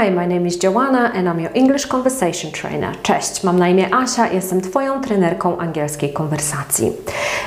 Hi, 0.00 0.10
my 0.10 0.26
name 0.26 0.46
is 0.46 0.62
Joanna 0.62 1.12
and 1.12 1.28
I'm 1.28 1.40
your 1.40 1.50
English 1.54 1.86
Conversation 1.86 2.52
Trainer. 2.52 3.02
Cześć, 3.02 3.44
mam 3.44 3.58
na 3.58 3.68
imię 3.68 3.94
Asia, 3.94 4.28
jestem 4.28 4.60
Twoją 4.60 5.00
trenerką 5.00 5.58
angielskiej 5.58 6.12
konwersacji. 6.12 6.92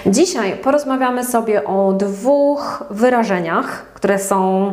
Dzisiaj 0.06 0.58
porozmawiamy 0.58 1.24
sobie 1.24 1.64
o 1.64 1.94
dwóch 1.94 2.84
wyrażeniach, 2.90 3.86
które 3.94 4.20
są 4.20 4.72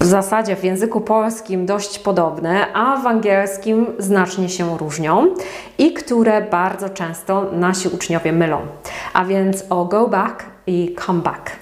w 0.00 0.04
zasadzie 0.04 0.56
w 0.56 0.64
języku 0.64 1.00
polskim 1.00 1.66
dość 1.66 1.98
podobne, 1.98 2.72
a 2.72 2.96
w 2.96 3.06
angielskim 3.06 3.86
znacznie 3.98 4.48
się 4.48 4.78
różnią 4.78 5.26
i 5.78 5.92
które 5.92 6.42
bardzo 6.42 6.88
często 6.88 7.46
nasi 7.52 7.88
uczniowie 7.88 8.32
mylą. 8.32 8.60
A 9.12 9.24
więc 9.24 9.64
o 9.70 9.84
go 9.84 10.08
back 10.08 10.44
i 10.66 10.96
come 11.06 11.22
back. 11.22 11.59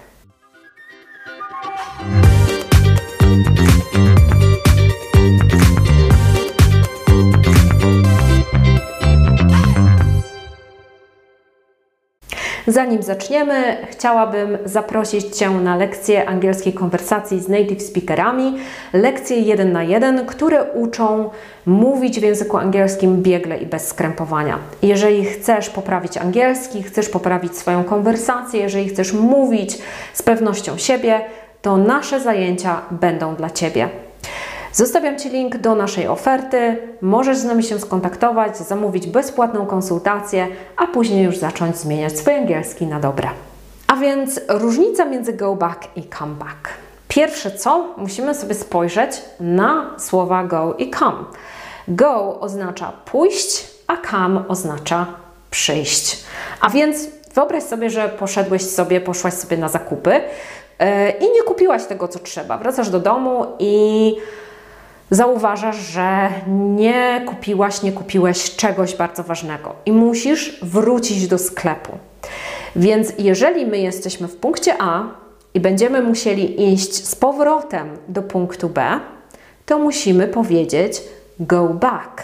Zanim 12.69 13.03
zaczniemy, 13.03 13.77
chciałabym 13.91 14.59
zaprosić 14.65 15.37
Cię 15.37 15.51
na 15.51 15.77
lekcję 15.77 16.29
angielskiej 16.29 16.73
konwersacji 16.73 17.41
z 17.41 17.49
native 17.49 17.83
speakerami, 17.83 18.59
lekcje 18.93 19.41
1 19.41 19.73
na 19.73 19.83
1, 19.83 20.27
które 20.27 20.65
uczą 20.65 21.31
mówić 21.67 22.21
w 22.21 22.23
języku 22.23 22.57
angielskim 22.57 23.23
biegle 23.23 23.59
i 23.59 23.67
bez 23.67 23.89
skrępowania. 23.89 24.59
Jeżeli 24.83 25.25
chcesz 25.25 25.71
poprawić 25.71 26.17
angielski, 26.17 26.83
chcesz 26.83 27.09
poprawić 27.09 27.57
swoją 27.57 27.85
konwersację, 27.85 28.61
jeżeli 28.61 28.89
chcesz 28.89 29.13
mówić 29.13 29.79
z 30.15 30.23
pewnością 30.23 30.79
siebie, 30.79 31.21
to 31.63 31.77
nasze 31.77 32.21
zajęcia 32.21 32.81
będą 32.91 33.35
dla 33.35 33.51
Ciebie. 33.51 34.08
Zostawiam 34.79 35.19
Ci 35.19 35.29
link 35.29 35.57
do 35.57 35.75
naszej 35.75 36.09
oferty. 36.09 36.77
Możesz 37.01 37.39
z 37.39 37.45
nami 37.45 37.63
się 37.63 37.79
skontaktować, 37.79 38.57
zamówić 38.57 39.07
bezpłatną 39.07 39.67
konsultację, 39.67 40.47
a 40.77 40.87
później 40.87 41.25
już 41.25 41.39
zacząć 41.39 41.77
zmieniać 41.77 42.19
swój 42.19 42.35
angielski 42.35 42.87
na 42.87 43.01
dobre. 43.01 43.29
A 43.87 43.97
więc 43.97 44.41
różnica 44.49 45.05
między 45.05 45.33
go 45.33 45.57
back 45.57 45.97
i 45.97 46.09
come 46.19 46.35
back. 46.35 46.69
Pierwsze 47.09 47.51
co, 47.51 47.95
musimy 47.97 48.35
sobie 48.35 48.55
spojrzeć 48.55 49.11
na 49.41 49.95
słowa 49.99 50.45
go 50.45 50.75
i 50.75 50.91
come. 50.91 51.25
Go 51.89 52.41
oznacza 52.41 52.93
pójść, 53.05 53.67
a 53.87 53.97
come 54.11 54.49
oznacza 54.49 55.07
przyjść. 55.51 56.25
A 56.61 56.71
więc 56.71 57.07
wyobraź 57.35 57.63
sobie, 57.63 57.91
że 57.91 58.09
poszedłeś 58.09 58.63
sobie, 58.63 59.01
poszłaś 59.01 59.35
sobie 59.35 59.57
na 59.57 59.69
zakupy 59.69 60.11
yy, 60.11 61.11
i 61.11 61.33
nie 61.33 61.43
kupiłaś 61.43 61.85
tego, 61.85 62.09
co 62.09 62.19
trzeba. 62.19 62.59
Wracasz 62.59 62.91
do 62.91 63.01
domu 63.01 63.47
i 63.59 64.17
zauważasz, 65.11 65.77
że 65.77 66.29
nie 66.49 67.23
kupiłaś, 67.27 67.83
nie 67.83 67.93
kupiłeś 67.93 68.57
czegoś 68.57 68.97
bardzo 68.97 69.23
ważnego 69.23 69.75
i 69.87 69.93
musisz 69.93 70.61
wrócić 70.63 71.29
do 71.29 71.39
sklepu. 71.39 71.93
Więc 72.77 73.13
jeżeli 73.19 73.67
my 73.67 73.79
jesteśmy 73.79 74.29
w 74.29 74.37
punkcie 74.37 74.75
A 74.79 75.03
i 75.55 75.61
będziemy 75.61 76.03
musieli 76.03 76.73
iść 76.73 77.07
z 77.07 77.17
powrotem 77.17 77.97
do 78.09 78.23
punktu 78.23 78.69
B, 78.69 79.01
to 79.67 79.79
musimy 79.79 80.29
powiedzieć 80.29 81.03
go 81.41 81.69
back, 81.69 82.23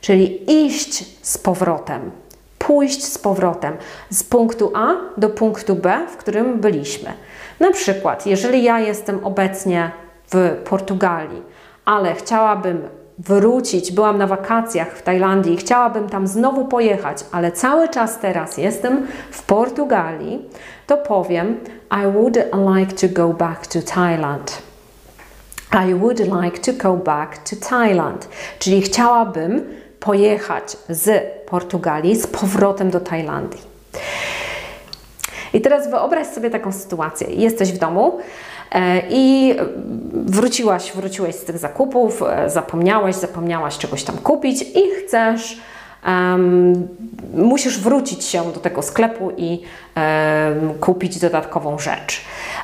czyli 0.00 0.52
iść 0.66 1.04
z 1.22 1.38
powrotem, 1.38 2.10
pójść 2.58 3.04
z 3.04 3.18
powrotem 3.18 3.76
z 4.10 4.24
punktu 4.24 4.72
A 4.74 4.94
do 5.16 5.28
punktu 5.28 5.74
B, 5.76 6.06
w 6.12 6.16
którym 6.16 6.60
byliśmy. 6.60 7.12
Na 7.60 7.72
przykład, 7.72 8.26
jeżeli 8.26 8.62
ja 8.62 8.80
jestem 8.80 9.24
obecnie 9.24 9.90
w 10.32 10.56
Portugalii, 10.64 11.42
ale 11.88 12.14
chciałabym 12.14 12.88
wrócić, 13.18 13.92
byłam 13.92 14.18
na 14.18 14.26
wakacjach 14.26 14.96
w 14.96 15.02
Tajlandii 15.02 15.56
chciałabym 15.56 16.08
tam 16.08 16.26
znowu 16.26 16.64
pojechać, 16.64 17.24
ale 17.32 17.52
cały 17.52 17.88
czas 17.88 18.18
teraz 18.18 18.58
jestem 18.58 19.06
w 19.30 19.42
Portugalii, 19.42 20.48
to 20.86 20.96
powiem 20.96 21.60
I 22.02 22.12
would 22.12 22.36
like 22.76 22.92
to 22.92 23.14
go 23.22 23.28
back 23.28 23.66
to 23.66 23.82
Thailand. 23.82 24.62
I 25.88 25.94
would 25.94 26.18
like 26.18 26.58
to 26.58 26.72
go 26.72 26.96
back 26.96 27.38
to 27.38 27.56
Thailand. 27.68 28.28
Czyli 28.58 28.82
chciałabym 28.82 29.64
pojechać 30.00 30.76
z 30.88 31.24
Portugalii 31.46 32.16
z 32.16 32.26
powrotem 32.26 32.90
do 32.90 33.00
Tajlandii. 33.00 33.60
I 35.52 35.60
teraz 35.60 35.90
wyobraź 35.90 36.26
sobie 36.26 36.50
taką 36.50 36.72
sytuację. 36.72 37.28
Jesteś 37.30 37.72
w 37.72 37.78
domu, 37.78 38.18
I 39.10 39.54
wróciłaś, 40.12 40.92
wróciłeś 40.92 41.34
z 41.34 41.44
tych 41.44 41.58
zakupów, 41.58 42.22
e, 42.22 42.50
zapomniałeś, 42.50 43.16
zapomniałaś 43.16 43.78
czegoś 43.78 44.04
tam 44.04 44.16
kupić 44.16 44.62
i 44.62 44.90
chcesz, 44.90 45.58
um, 46.06 46.88
musisz 47.34 47.78
wrócić 47.80 48.24
się 48.24 48.52
do 48.52 48.60
tego 48.60 48.82
sklepu 48.82 49.32
i 49.36 49.60
um, 49.96 50.74
kupić 50.80 51.18
dodatkową 51.18 51.78
rzecz. 51.78 52.20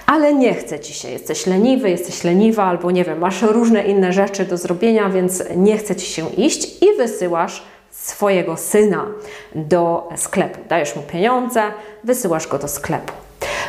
Ale 0.06 0.34
nie 0.34 0.54
chce 0.54 0.80
ci 0.80 0.94
się, 0.94 1.10
jesteś 1.10 1.46
leniwy, 1.46 1.90
jesteś 1.90 2.24
leniwa, 2.24 2.64
albo 2.64 2.90
nie 2.90 3.04
wiem, 3.04 3.18
masz 3.18 3.42
różne 3.42 3.82
inne 3.82 4.12
rzeczy 4.12 4.44
do 4.44 4.56
zrobienia, 4.56 5.08
więc 5.08 5.44
nie 5.56 5.78
chce 5.78 5.96
ci 5.96 6.06
się 6.06 6.30
iść 6.30 6.82
i 6.82 6.86
wysyłasz 6.96 7.62
swojego 7.90 8.56
syna 8.56 9.06
do 9.54 10.08
sklepu. 10.16 10.60
Dajesz 10.68 10.96
mu 10.96 11.02
pieniądze, 11.02 11.62
wysyłasz 12.04 12.48
go 12.48 12.58
do 12.58 12.68
sklepu. 12.68 13.12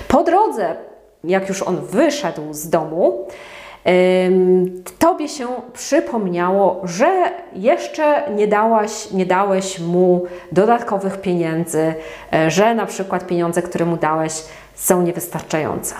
Po 0.07 0.23
drodze 0.23 0.75
jak 1.27 1.49
już 1.49 1.61
on 1.61 1.81
wyszedł 1.81 2.53
z 2.53 2.69
domu, 2.69 3.27
tobie 4.99 5.29
się 5.29 5.47
przypomniało, 5.73 6.81
że 6.83 7.31
jeszcze 7.53 8.31
nie, 8.35 8.47
dałaś, 8.47 9.11
nie 9.11 9.25
dałeś 9.25 9.79
mu 9.79 10.25
dodatkowych 10.51 11.21
pieniędzy, 11.21 11.93
e, 12.33 12.51
że 12.51 12.75
na 12.75 12.85
przykład 12.85 13.27
pieniądze, 13.27 13.61
które 13.61 13.85
mu 13.85 13.97
dałeś, 13.97 14.33
są 14.75 15.01
niewystarczające. 15.01 15.95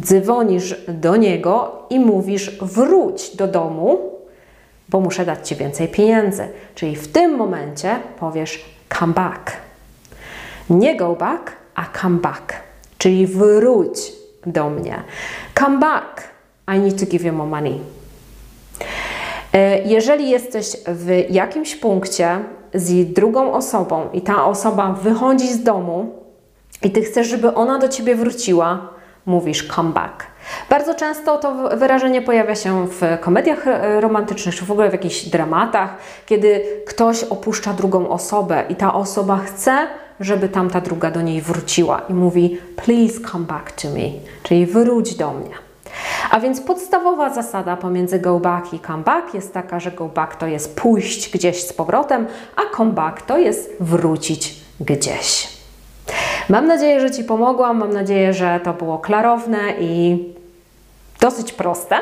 Dzwonisz 0.00 0.76
do 0.88 1.16
niego 1.16 1.82
i 1.90 2.00
mówisz: 2.00 2.58
wróć 2.60 3.36
do 3.36 3.46
domu, 3.46 3.98
bo 4.88 5.00
muszę 5.00 5.24
dać 5.24 5.48
ci 5.48 5.56
więcej 5.56 5.88
pieniędzy. 5.88 6.48
Czyli 6.74 6.96
w 6.96 7.12
tym 7.12 7.36
momencie 7.36 7.96
powiesz 8.20 8.64
come 8.98 9.12
back. 9.12 9.52
Nie 10.70 10.96
go 10.96 11.14
back, 11.14 11.52
a 11.74 11.84
come 12.00 12.18
back. 12.18 12.52
Czyli 12.98 13.26
wróć 13.26 14.17
do 14.46 14.70
mnie. 14.70 15.02
Come 15.58 15.78
back. 15.78 16.28
I 16.76 16.78
need 16.78 17.00
to 17.00 17.06
give 17.06 17.24
you 17.24 17.32
more 17.32 17.50
money. 17.50 17.80
E, 19.52 19.82
jeżeli 19.82 20.30
jesteś 20.30 20.66
w 20.86 21.24
jakimś 21.30 21.76
punkcie 21.76 22.38
z 22.74 23.12
drugą 23.12 23.52
osobą 23.52 24.08
i 24.12 24.20
ta 24.20 24.44
osoba 24.44 24.92
wychodzi 24.92 25.52
z 25.52 25.62
domu 25.62 26.14
i 26.82 26.90
ty 26.90 27.02
chcesz, 27.02 27.26
żeby 27.26 27.54
ona 27.54 27.78
do 27.78 27.88
ciebie 27.88 28.14
wróciła, 28.14 28.88
mówisz 29.26 29.68
come 29.68 29.90
back. 29.90 30.26
Bardzo 30.70 30.94
często 30.94 31.38
to 31.38 31.76
wyrażenie 31.76 32.22
pojawia 32.22 32.54
się 32.54 32.86
w 32.86 33.02
komediach 33.20 33.66
e, 33.66 34.00
romantycznych, 34.00 34.54
czy 34.54 34.64
w 34.64 34.70
ogóle 34.70 34.88
w 34.90 34.92
jakichś 34.92 35.24
dramatach, 35.24 35.96
kiedy 36.26 36.64
ktoś 36.86 37.24
opuszcza 37.24 37.72
drugą 37.72 38.08
osobę 38.08 38.64
i 38.68 38.76
ta 38.76 38.94
osoba 38.94 39.36
chce, 39.36 39.86
żeby 40.20 40.48
tamta 40.48 40.80
druga 40.80 41.10
do 41.10 41.22
niej 41.22 41.40
wróciła 41.40 42.00
i 42.08 42.14
mówi 42.14 42.58
please 42.76 43.20
come 43.32 43.44
back 43.46 43.72
to 43.82 43.88
me, 43.88 44.10
czyli 44.42 44.66
wróć 44.66 45.14
do 45.14 45.32
mnie. 45.32 45.50
A 46.30 46.40
więc 46.40 46.60
podstawowa 46.60 47.34
zasada 47.34 47.76
pomiędzy 47.76 48.18
go 48.18 48.40
back 48.40 48.72
i 48.72 48.80
come 48.80 49.02
back 49.02 49.34
jest 49.34 49.54
taka, 49.54 49.80
że 49.80 49.90
go 49.90 50.08
back 50.08 50.36
to 50.36 50.46
jest 50.46 50.76
pójść 50.76 51.30
gdzieś 51.30 51.62
z 51.62 51.72
powrotem, 51.72 52.26
a 52.56 52.76
come 52.76 52.92
back 52.92 53.22
to 53.22 53.38
jest 53.38 53.76
wrócić 53.80 54.54
gdzieś. 54.80 55.48
Mam 56.48 56.66
nadzieję, 56.66 57.00
że 57.00 57.10
Ci 57.10 57.24
pomogłam, 57.24 57.78
mam 57.78 57.92
nadzieję, 57.92 58.34
że 58.34 58.60
to 58.64 58.72
było 58.72 58.98
klarowne 58.98 59.58
i 59.80 60.24
dosyć 61.20 61.52
proste. 61.52 61.96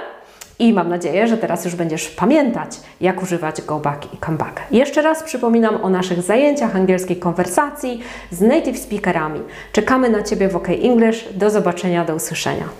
I 0.58 0.72
mam 0.72 0.88
nadzieję, 0.88 1.28
że 1.28 1.38
teraz 1.38 1.64
już 1.64 1.74
będziesz 1.74 2.08
pamiętać, 2.08 2.70
jak 3.00 3.22
używać 3.22 3.62
go 3.62 3.78
back 3.78 4.14
i 4.14 4.18
come 4.26 4.36
back. 4.36 4.60
Jeszcze 4.70 5.02
raz 5.02 5.22
przypominam 5.22 5.84
o 5.84 5.88
naszych 5.88 6.22
zajęciach 6.22 6.76
angielskiej 6.76 7.16
konwersacji 7.16 8.00
z 8.30 8.40
native 8.40 8.78
speakerami. 8.78 9.40
Czekamy 9.72 10.10
na 10.10 10.22
Ciebie 10.22 10.48
w 10.48 10.56
OK 10.56 10.68
English. 10.68 11.24
Do 11.34 11.50
zobaczenia, 11.50 12.04
do 12.04 12.14
usłyszenia. 12.14 12.68